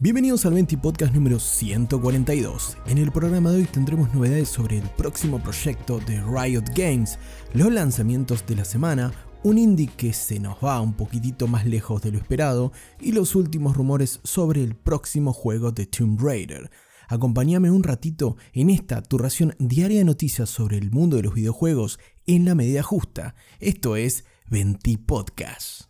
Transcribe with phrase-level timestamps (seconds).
[0.00, 2.76] Bienvenidos al 20 Podcast número 142.
[2.86, 7.18] En el programa de hoy tendremos novedades sobre el próximo proyecto de Riot Games,
[7.52, 12.00] los lanzamientos de la semana, un indie que se nos va un poquitito más lejos
[12.00, 16.70] de lo esperado y los últimos rumores sobre el próximo juego de Tomb Raider.
[17.08, 21.34] Acompáñame un ratito en esta tu ración diaria de noticias sobre el mundo de los
[21.34, 23.34] videojuegos en la medida justa.
[23.58, 25.88] Esto es 20 Podcast.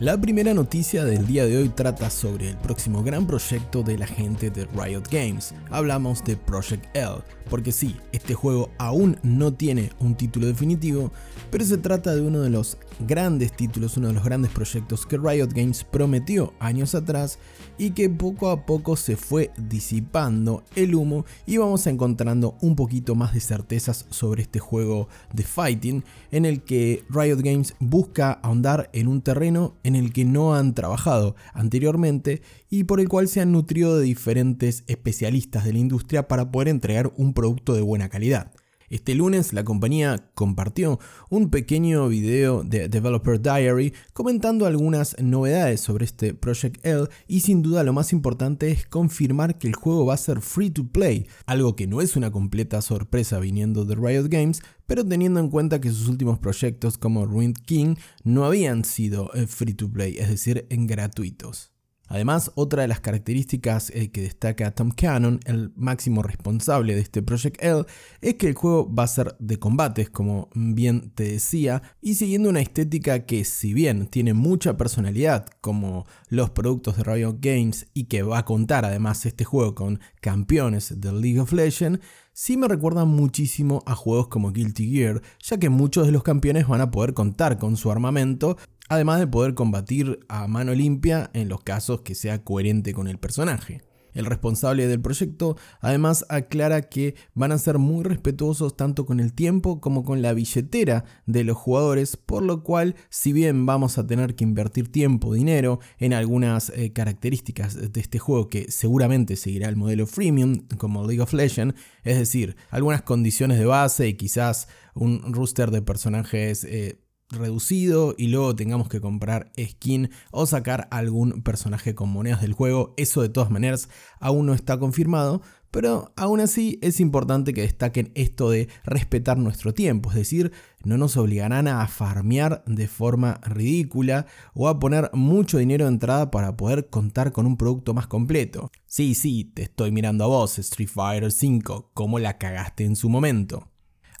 [0.00, 4.06] La primera noticia del día de hoy trata sobre el próximo gran proyecto de la
[4.06, 5.52] gente de Riot Games.
[5.68, 7.16] Hablamos de Project L,
[7.50, 11.12] porque sí, este juego aún no tiene un título definitivo,
[11.50, 15.18] pero se trata de uno de los grandes títulos, uno de los grandes proyectos que
[15.18, 17.38] Riot Games prometió años atrás
[17.80, 23.14] y que poco a poco se fue disipando el humo y vamos encontrando un poquito
[23.14, 28.90] más de certezas sobre este juego de fighting en el que Riot Games busca ahondar
[28.92, 33.40] en un terreno en el que no han trabajado anteriormente y por el cual se
[33.40, 38.10] han nutrido de diferentes especialistas de la industria para poder entregar un producto de buena
[38.10, 38.52] calidad.
[38.90, 46.06] Este lunes la compañía compartió un pequeño video de Developer Diary comentando algunas novedades sobre
[46.06, 50.14] este Project L y sin duda lo más importante es confirmar que el juego va
[50.14, 54.26] a ser free to play, algo que no es una completa sorpresa viniendo de Riot
[54.28, 57.94] Games, pero teniendo en cuenta que sus últimos proyectos como Ruined King
[58.24, 61.70] no habían sido eh, free to play, es decir, en gratuitos.
[62.10, 67.22] Además, otra de las características eh, que destaca Tom Cannon, el máximo responsable de este
[67.22, 67.84] Project L,
[68.20, 72.48] es que el juego va a ser de combates, como bien te decía, y siguiendo
[72.48, 78.06] una estética que si bien tiene mucha personalidad, como los productos de Riot Games, y
[78.06, 82.00] que va a contar además este juego con campeones del League of Legends,
[82.32, 86.66] sí me recuerda muchísimo a juegos como Guilty Gear, ya que muchos de los campeones
[86.66, 88.56] van a poder contar con su armamento
[88.90, 93.18] además de poder combatir a mano limpia en los casos que sea coherente con el
[93.18, 93.82] personaje.
[94.12, 99.32] El responsable del proyecto además aclara que van a ser muy respetuosos tanto con el
[99.32, 104.08] tiempo como con la billetera de los jugadores, por lo cual si bien vamos a
[104.08, 109.68] tener que invertir tiempo, dinero en algunas eh, características de este juego que seguramente seguirá
[109.68, 114.66] el modelo freemium como League of Legends, es decir, algunas condiciones de base y quizás
[114.94, 116.98] un rooster de personajes eh,
[117.30, 122.94] reducido y luego tengamos que comprar skin o sacar algún personaje con monedas del juego.
[122.96, 128.10] Eso de todas maneras aún no está confirmado, pero aún así es importante que destaquen
[128.14, 130.50] esto de respetar nuestro tiempo, es decir,
[130.82, 136.30] no nos obligarán a farmear de forma ridícula o a poner mucho dinero de entrada
[136.30, 138.70] para poder contar con un producto más completo.
[138.86, 143.08] Sí, sí, te estoy mirando a vos, Street Fighter 5, como la cagaste en su
[143.08, 143.68] momento.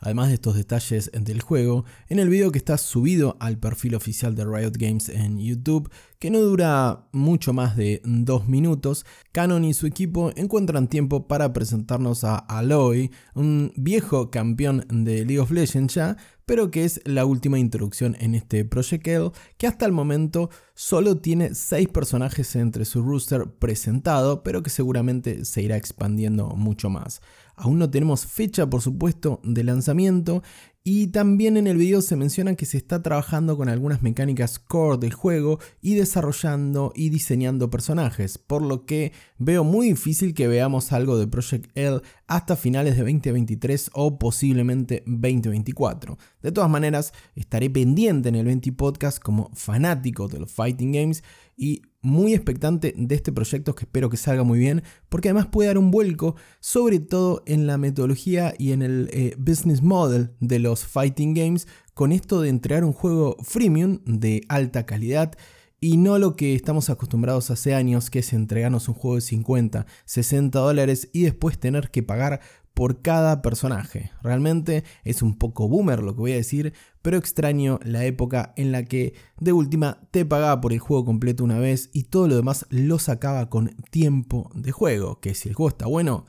[0.00, 4.34] Además de estos detalles del juego, en el video que está subido al perfil oficial
[4.34, 9.74] de Riot Games en YouTube, que no dura mucho más de dos minutos, Canon y
[9.74, 15.94] su equipo encuentran tiempo para presentarnos a Aloy, un viejo campeón de League of Legends
[15.94, 20.50] ya, pero que es la última introducción en este Project L, que hasta el momento
[20.74, 26.90] solo tiene 6 personajes entre su rooster presentado, pero que seguramente se irá expandiendo mucho
[26.90, 27.20] más.
[27.56, 30.42] Aún no tenemos fecha, por supuesto, de lanzamiento
[30.82, 34.96] y también en el video se menciona que se está trabajando con algunas mecánicas core
[34.96, 40.92] del juego y desarrollando y diseñando personajes, por lo que veo muy difícil que veamos
[40.92, 46.16] algo de Project L hasta finales de 2023 o posiblemente 2024.
[46.42, 51.22] De todas maneras, estaré pendiente en el 20 podcast como fanático de los fighting games
[51.58, 55.68] y muy expectante de este proyecto que espero que salga muy bien, porque además puede
[55.68, 60.58] dar un vuelco, sobre todo en la metodología y en el eh, business model de
[60.58, 65.36] los fighting games, con esto de entregar un juego freemium de alta calidad
[65.80, 69.86] y no lo que estamos acostumbrados hace años, que es entregarnos un juego de 50,
[70.04, 72.40] 60 dólares y después tener que pagar
[72.74, 74.10] por cada personaje.
[74.22, 76.72] Realmente es un poco boomer lo que voy a decir,
[77.02, 81.44] pero extraño la época en la que de última te pagaba por el juego completo
[81.44, 85.54] una vez y todo lo demás lo sacaba con tiempo de juego, que si el
[85.54, 86.26] juego está bueno,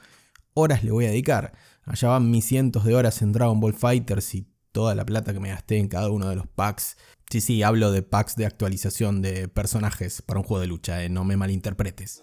[0.53, 1.53] horas le voy a dedicar.
[1.83, 5.39] Allá van mis cientos de horas en Dragon Ball Fighters y toda la plata que
[5.39, 6.97] me gasté en cada uno de los packs.
[7.29, 11.09] Sí, sí, hablo de packs de actualización de personajes para un juego de lucha, eh,
[11.09, 12.21] no me malinterpretes.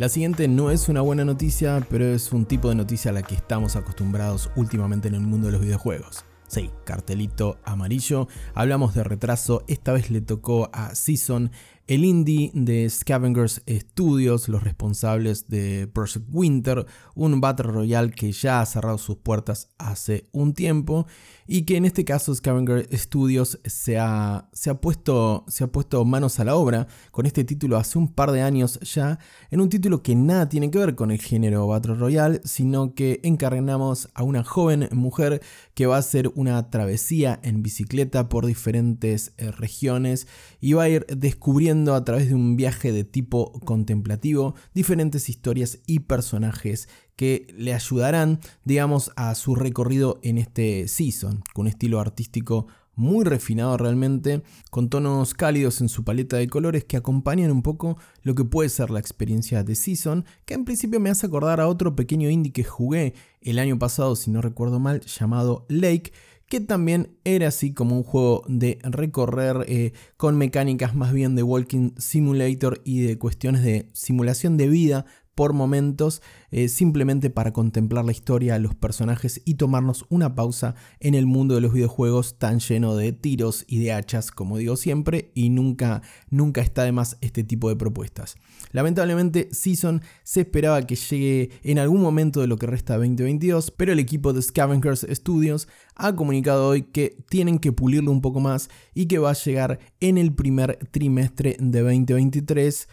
[0.00, 3.20] La siguiente no es una buena noticia, pero es un tipo de noticia a la
[3.20, 6.24] que estamos acostumbrados últimamente en el mundo de los videojuegos.
[6.48, 8.26] Sí, cartelito amarillo.
[8.54, 9.62] Hablamos de retraso.
[9.68, 11.50] Esta vez le tocó a Season
[11.90, 18.60] el indie de Scavengers Studios, los responsables de Project Winter, un Battle Royale que ya
[18.60, 21.08] ha cerrado sus puertas hace un tiempo
[21.48, 26.04] y que en este caso Scavenger Studios se ha, se ha, puesto, se ha puesto
[26.04, 29.18] manos a la obra con este título hace un par de años ya,
[29.50, 33.18] en un título que nada tiene que ver con el género Battle Royale, sino que
[33.24, 35.42] encarnamos a una joven mujer
[35.74, 40.28] que va a hacer una travesía en bicicleta por diferentes eh, regiones
[40.60, 45.78] y va a ir descubriendo a través de un viaje de tipo contemplativo diferentes historias
[45.86, 52.00] y personajes que le ayudarán, digamos, a su recorrido en este season, con un estilo
[52.00, 52.66] artístico
[53.00, 57.96] muy refinado realmente, con tonos cálidos en su paleta de colores que acompañan un poco
[58.22, 61.68] lo que puede ser la experiencia de Season, que en principio me hace acordar a
[61.68, 66.12] otro pequeño indie que jugué el año pasado, si no recuerdo mal, llamado Lake,
[66.50, 71.44] que también era así como un juego de recorrer eh, con mecánicas más bien de
[71.44, 78.04] Walking Simulator y de cuestiones de simulación de vida por momentos, eh, simplemente para contemplar
[78.04, 82.60] la historia, los personajes y tomarnos una pausa en el mundo de los videojuegos tan
[82.60, 87.16] lleno de tiros y de hachas, como digo siempre, y nunca, nunca está de más
[87.20, 88.36] este tipo de propuestas.
[88.72, 93.70] Lamentablemente, Season se esperaba que llegue en algún momento de lo que resta de 2022,
[93.70, 98.40] pero el equipo de Scavengers Studios ha comunicado hoy que tienen que pulirlo un poco
[98.40, 102.88] más y que va a llegar en el primer trimestre de 2023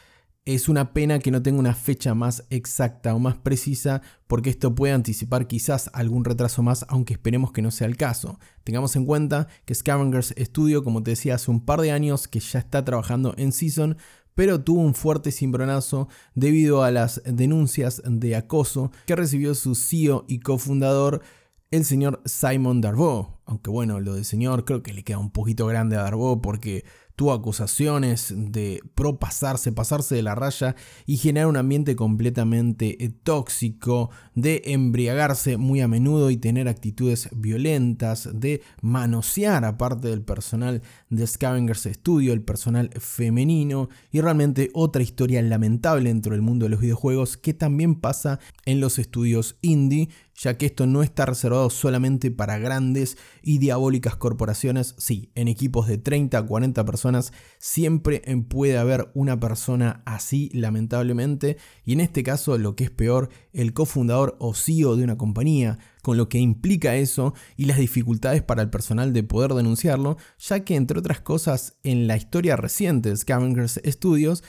[0.48, 4.74] es una pena que no tenga una fecha más exacta o más precisa porque esto
[4.74, 8.40] puede anticipar quizás algún retraso más, aunque esperemos que no sea el caso.
[8.64, 12.40] Tengamos en cuenta que Scavengers Studio, como te decía hace un par de años, que
[12.40, 13.98] ya está trabajando en Season,
[14.36, 20.24] pero tuvo un fuerte cimbronazo debido a las denuncias de acoso que recibió su CEO
[20.30, 21.24] y cofundador,
[21.72, 23.42] el señor Simon Darbo.
[23.46, 26.86] Aunque bueno, lo de señor creo que le queda un poquito grande a Darbo porque
[27.18, 30.76] tuvo acusaciones de propasarse, pasarse de la raya
[31.08, 37.30] y generar un ambiente completamente eh, tóxico, de embriagarse muy a menudo y tener actitudes
[37.36, 45.02] violentas, de manosear aparte del personal de Scavengers Studio, el personal femenino y realmente otra
[45.02, 50.10] historia lamentable dentro del mundo de los videojuegos que también pasa en los estudios indie
[50.38, 55.88] ya que esto no está reservado solamente para grandes y diabólicas corporaciones, sí, en equipos
[55.88, 62.22] de 30 a 40 personas siempre puede haber una persona así, lamentablemente, y en este
[62.22, 66.38] caso lo que es peor, el cofundador o CEO de una compañía, con lo que
[66.38, 71.20] implica eso y las dificultades para el personal de poder denunciarlo, ya que entre otras
[71.20, 74.44] cosas en la historia reciente de Scavengers Studios,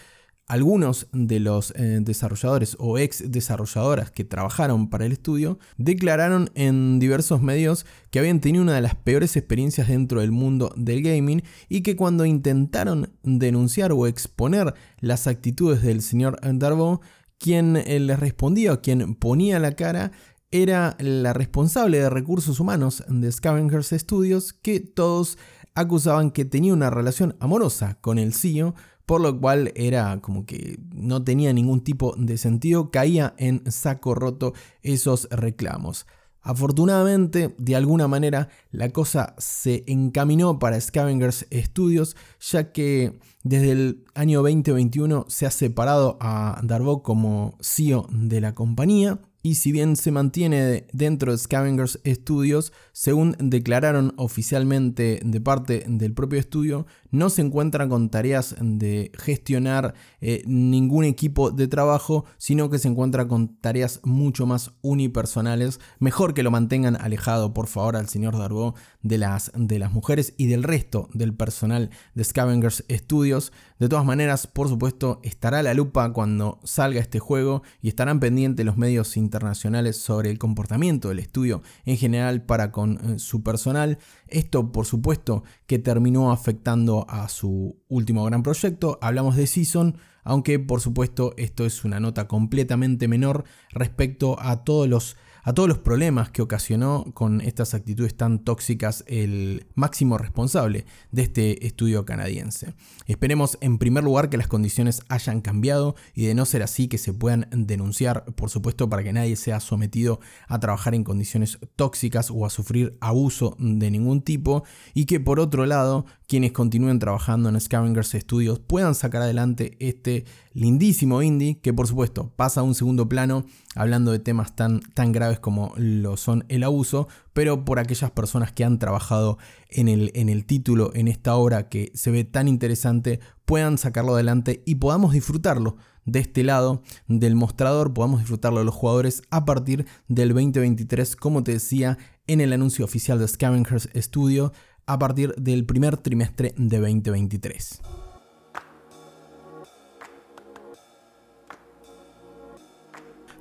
[0.48, 6.98] algunos de los eh, desarrolladores o ex desarrolladoras que trabajaron para el estudio declararon en
[6.98, 11.42] diversos medios que habían tenido una de las peores experiencias dentro del mundo del gaming
[11.68, 17.02] y que cuando intentaron denunciar o exponer las actitudes del señor Darbo,
[17.38, 20.12] quien eh, les respondía o quien ponía la cara
[20.50, 25.36] era la responsable de recursos humanos de Scavengers Studios que todos
[25.74, 28.74] acusaban que tenía una relación amorosa con el CEO
[29.08, 34.14] por lo cual era como que no tenía ningún tipo de sentido, caía en saco
[34.14, 34.52] roto
[34.82, 36.06] esos reclamos.
[36.42, 44.04] Afortunadamente, de alguna manera, la cosa se encaminó para Scavengers Studios, ya que desde el
[44.14, 49.96] año 2021 se ha separado a Darbo como CEO de la compañía y si bien
[49.96, 57.30] se mantiene dentro de Scavengers Studios, según declararon oficialmente de parte del propio estudio, no
[57.30, 63.26] se encuentra con tareas de gestionar eh, ningún equipo de trabajo, sino que se encuentra
[63.26, 65.80] con tareas mucho más unipersonales.
[65.98, 70.34] Mejor que lo mantengan alejado, por favor, al señor Darbo de las, de las mujeres
[70.36, 73.52] y del resto del personal de Scavengers Studios.
[73.78, 78.66] De todas maneras, por supuesto, estará la lupa cuando salga este juego y estarán pendientes
[78.66, 83.98] los medios internacionales sobre el comportamiento del estudio en general para con eh, su personal.
[84.26, 88.98] Esto, por supuesto, que terminó afectando a su último gran proyecto.
[89.00, 94.88] Hablamos de Season, aunque por supuesto esto es una nota completamente menor respecto a todos
[94.88, 100.86] los a todos los problemas que ocasionó con estas actitudes tan tóxicas el máximo responsable
[101.10, 102.74] de este estudio canadiense.
[103.06, 106.98] Esperemos en primer lugar que las condiciones hayan cambiado y de no ser así que
[106.98, 112.30] se puedan denunciar, por supuesto, para que nadie sea sometido a trabajar en condiciones tóxicas
[112.30, 114.64] o a sufrir abuso de ningún tipo
[114.94, 120.26] y que por otro lado quienes continúen trabajando en Scavengers Studios puedan sacar adelante este
[120.52, 125.10] lindísimo indie que por supuesto pasa a un segundo plano hablando de temas tan, tan
[125.10, 129.38] graves como lo son el abuso, pero por aquellas personas que han trabajado
[129.70, 134.12] en el, en el título, en esta obra que se ve tan interesante, puedan sacarlo
[134.12, 139.46] adelante y podamos disfrutarlo de este lado del mostrador, podamos disfrutarlo de los jugadores a
[139.46, 144.52] partir del 2023, como te decía en el anuncio oficial de Scavengers Studio,
[144.88, 147.82] a partir del primer trimestre de 2023.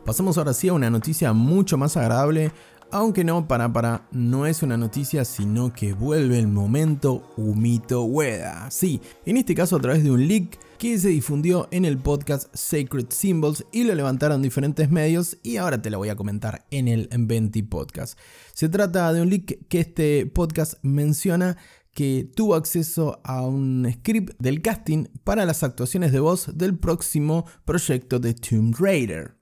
[0.05, 2.51] Pasamos ahora sí a una noticia mucho más agradable,
[2.91, 8.69] aunque no, para, para, no es una noticia, sino que vuelve el momento Humito Ueda.
[8.69, 12.53] Sí, en este caso a través de un leak que se difundió en el podcast
[12.55, 16.87] Sacred Symbols y lo levantaron diferentes medios y ahora te lo voy a comentar en
[16.87, 18.17] el Venti Podcast.
[18.53, 21.57] Se trata de un leak que este podcast menciona
[21.93, 27.45] que tuvo acceso a un script del casting para las actuaciones de voz del próximo
[27.65, 29.35] proyecto de Tomb Raider.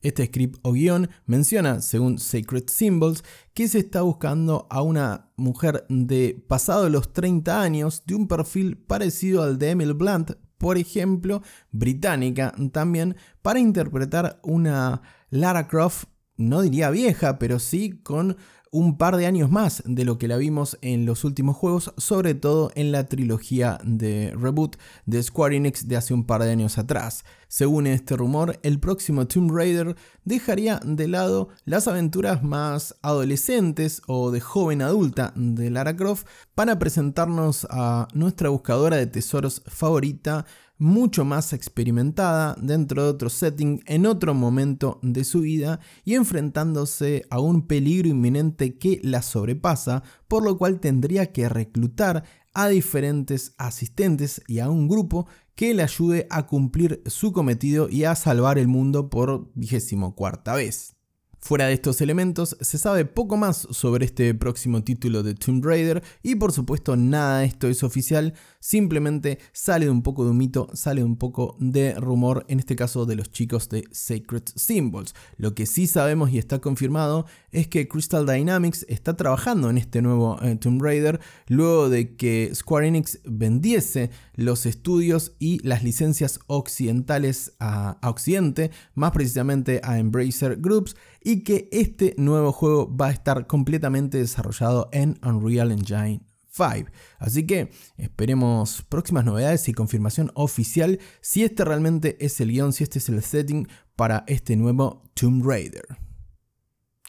[0.00, 5.84] Este script o guion menciona, según Sacred Symbols, que se está buscando a una mujer
[5.90, 11.42] de pasado los 30 años de un perfil parecido al de Emily Blunt, por ejemplo,
[11.70, 16.04] británica también, para interpretar una Lara Croft,
[16.36, 18.36] no diría vieja, pero sí con
[18.72, 22.34] un par de años más de lo que la vimos en los últimos juegos, sobre
[22.34, 26.78] todo en la trilogía de reboot de Square Enix de hace un par de años
[26.78, 27.24] atrás.
[27.48, 34.30] Según este rumor, el próximo Tomb Raider dejaría de lado las aventuras más adolescentes o
[34.30, 40.44] de joven adulta de Lara Croft para presentarnos a nuestra buscadora de tesoros favorita,
[40.78, 47.26] mucho más experimentada dentro de otro setting en otro momento de su vida y enfrentándose
[47.30, 53.54] a un peligro inminente que la sobrepasa, por lo cual tendría que reclutar a diferentes
[53.58, 58.58] asistentes y a un grupo que le ayude a cumplir su cometido y a salvar
[58.58, 60.97] el mundo por vigésimo cuarta vez.
[61.40, 66.02] Fuera de estos elementos, se sabe poco más sobre este próximo título de Tomb Raider
[66.20, 70.36] y por supuesto nada de esto es oficial, simplemente sale de un poco de un
[70.36, 74.42] mito, sale de un poco de rumor, en este caso de los chicos de Sacred
[74.56, 75.14] Symbols.
[75.36, 80.02] Lo que sí sabemos y está confirmado es que Crystal Dynamics está trabajando en este
[80.02, 86.40] nuevo eh, Tomb Raider luego de que Square Enix vendiese los estudios y las licencias
[86.48, 90.96] occidentales a, a Occidente, más precisamente a Embracer Groups
[91.28, 96.90] y que este nuevo juego va a estar completamente desarrollado en Unreal Engine 5.
[97.18, 102.82] Así que esperemos próximas novedades y confirmación oficial si este realmente es el guion, si
[102.82, 105.84] este es el setting para este nuevo Tomb Raider.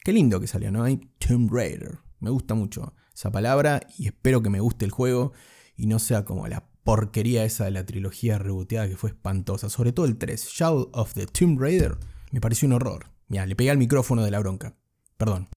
[0.04, 0.84] Qué lindo que salió, ¿no?
[1.20, 2.00] Tomb Raider.
[2.20, 5.32] Me gusta mucho esa palabra y espero que me guste el juego
[5.78, 9.70] y no sea como la porquería esa de la trilogía reboteada que fue espantosa.
[9.70, 11.98] Sobre todo el 3, Shadow of the Tomb Raider,
[12.32, 13.18] me pareció un horror.
[13.30, 14.74] Mira, le pegué al micrófono de la bronca.
[15.16, 15.48] Perdón.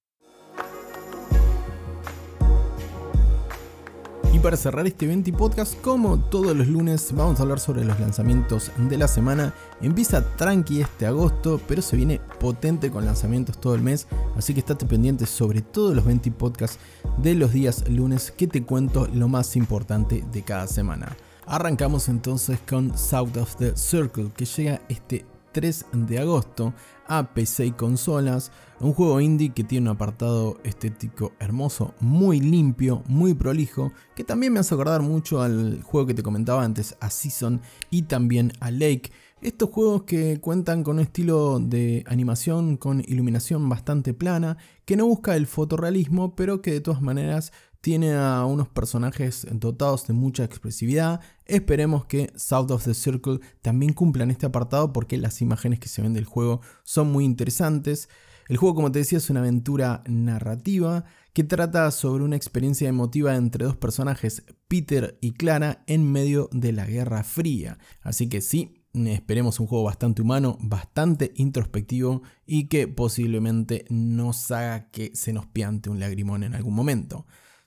[4.31, 7.99] Y para cerrar este 20 podcast, como todos los lunes, vamos a hablar sobre los
[7.99, 9.55] lanzamientos de la semana.
[9.81, 14.59] Empieza tranqui este agosto, pero se viene potente con lanzamientos todo el mes, así que
[14.59, 16.77] estate pendiente sobre todos los 20 podcasts
[17.17, 21.15] de los días lunes que te cuento lo más importante de cada semana.
[21.47, 26.73] Arrancamos entonces con South of the Circle, que llega este 3 de agosto
[27.07, 28.51] a PC y consolas.
[28.79, 34.53] Un juego indie que tiene un apartado estético hermoso, muy limpio, muy prolijo, que también
[34.53, 38.71] me hace acordar mucho al juego que te comentaba antes, a Season y también a
[38.71, 39.11] Lake.
[39.41, 45.05] Estos juegos que cuentan con un estilo de animación con iluminación bastante plana, que no
[45.05, 47.51] busca el fotorrealismo, pero que de todas maneras
[47.83, 51.19] tiene a unos personajes dotados de mucha expresividad.
[51.43, 56.01] Esperemos que South of the Circle también cumplan este apartado porque las imágenes que se
[56.01, 58.07] ven del juego son muy interesantes.
[58.47, 63.35] El juego, como te decía, es una aventura narrativa que trata sobre una experiencia emotiva
[63.35, 67.79] entre dos personajes, Peter y Clara, en medio de la Guerra Fría.
[67.99, 74.89] Así que sí, esperemos un juego bastante humano, bastante introspectivo y que posiblemente nos haga
[74.89, 77.25] que se nos piante un lagrimón en algún momento.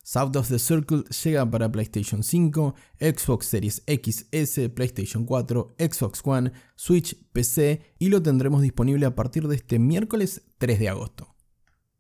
[0.08, 6.52] South of the Circle llega para PlayStation 5, Xbox Series XS, PlayStation 4, Xbox One,
[6.76, 11.34] Switch, PC y lo tendremos disponible a partir de este miércoles 3 de agosto.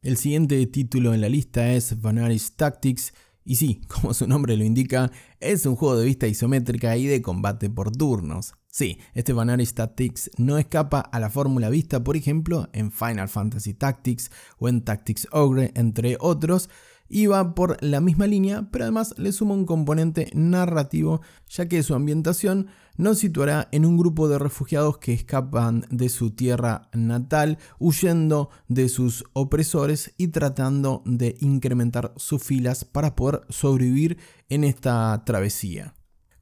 [0.02, 3.12] El siguiente título en la lista es Vanaris Tactics
[3.44, 5.10] y sí, como su nombre lo indica,
[5.40, 8.54] es un juego de vista isométrica y de combate por turnos.
[8.68, 13.74] Sí, este Vanaris Tactics no escapa a la fórmula vista, por ejemplo, en Final Fantasy
[13.74, 16.70] Tactics o en Tactics Ogre, entre otros,
[17.08, 21.82] y va por la misma línea, pero además le suma un componente narrativo, ya que
[21.82, 27.58] su ambientación nos situará en un grupo de refugiados que escapan de su tierra natal,
[27.78, 35.22] huyendo de sus opresores y tratando de incrementar sus filas para poder sobrevivir en esta
[35.24, 35.94] travesía.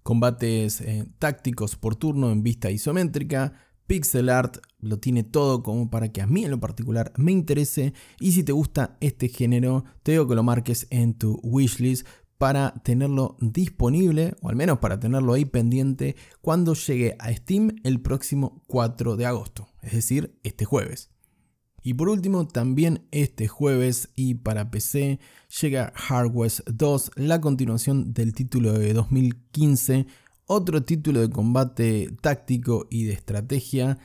[0.02, 3.54] Combates eh, tácticos por turno en vista isométrica,
[3.86, 7.92] pixel art, lo tiene todo como para que a mí en lo particular me interese
[8.20, 12.06] y si te gusta este género te digo que lo marques en tu wishlist
[12.38, 18.00] para tenerlo disponible o al menos para tenerlo ahí pendiente cuando llegue a Steam el
[18.00, 21.10] próximo 4 de agosto, es decir, este jueves.
[21.86, 25.20] Y por último, también este jueves y para PC
[25.60, 30.06] llega Hard West 2, la continuación del título de 2015,
[30.46, 33.98] otro título de combate táctico y de estrategia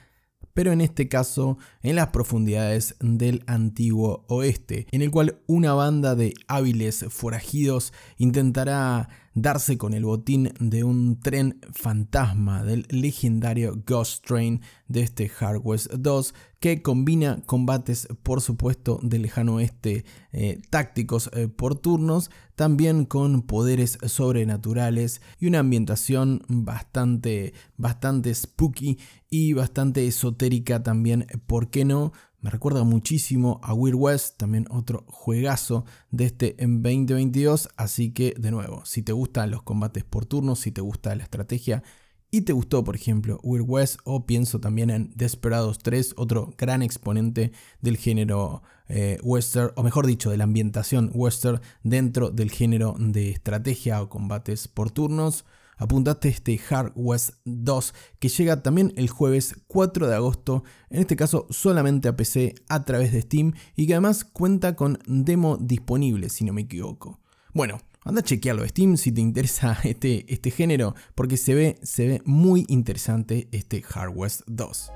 [0.60, 6.16] pero en este caso en las profundidades del antiguo oeste, en el cual una banda
[6.16, 14.26] de hábiles forajidos intentará darse con el botín de un tren fantasma del legendario Ghost
[14.26, 20.62] Train de este Hard West 2 que combina combates por supuesto del lejano oeste eh,
[20.70, 28.98] tácticos eh, por turnos también con poderes sobrenaturales y una ambientación bastante bastante spooky
[29.30, 35.04] y bastante esotérica también por qué no me recuerda muchísimo a Weird West, también otro
[35.08, 37.70] juegazo de este en 2022.
[37.76, 41.24] Así que, de nuevo, si te gustan los combates por turnos, si te gusta la
[41.24, 41.84] estrategia
[42.32, 46.82] y te gustó, por ejemplo, Weird West, o pienso también en Desperados 3, otro gran
[46.82, 52.96] exponente del género eh, western, o mejor dicho, de la ambientación western dentro del género
[53.00, 55.44] de estrategia o combates por turnos
[55.80, 61.16] apuntate este Hard West 2 que llega también el jueves 4 de agosto, en este
[61.16, 66.30] caso solamente a PC a través de Steam y que además cuenta con demo disponible
[66.30, 67.20] si no me equivoco.
[67.54, 71.80] Bueno, anda a chequearlo de Steam si te interesa este, este género porque se ve,
[71.82, 74.92] se ve muy interesante este Hard West 2.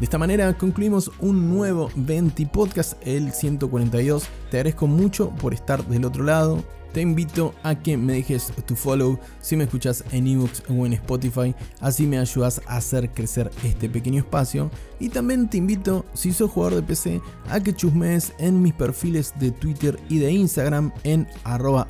[0.00, 4.24] De esta manera concluimos un nuevo 20 podcast, el 142.
[4.50, 8.74] Te agradezco mucho por estar del otro lado te invito a que me dejes tu
[8.74, 13.50] follow si me escuchas en ebooks o en Spotify, así me ayudas a hacer crecer
[13.62, 14.70] este pequeño espacio.
[14.98, 19.32] Y también te invito, si sos jugador de PC, a que chusmees en mis perfiles
[19.38, 21.86] de Twitter y de Instagram en arroba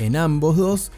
[0.00, 0.92] en ambos dos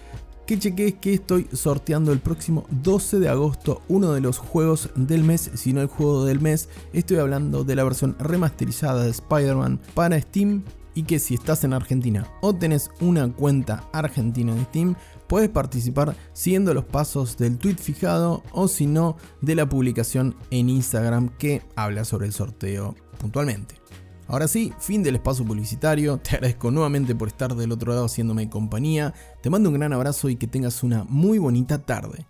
[0.47, 5.25] que cheques que estoy sorteando el próximo 12 de agosto uno de los juegos del
[5.25, 6.69] mes, si no el juego del mes.
[6.93, 10.63] Estoy hablando de la versión remasterizada de Spider-Man para Steam
[10.95, 14.95] y que si estás en Argentina o tenés una cuenta argentina de Steam,
[15.27, 20.71] puedes participar siguiendo los pasos del tweet fijado o si no de la publicación en
[20.71, 23.75] Instagram que habla sobre el sorteo puntualmente.
[24.29, 28.51] Ahora sí, fin del espacio publicitario, te agradezco nuevamente por estar del otro lado haciéndome
[28.51, 32.27] compañía, te mando un gran abrazo y que tengas una muy bonita tarde.